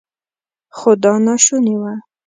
[0.77, 1.93] خو دا ناشونې وه.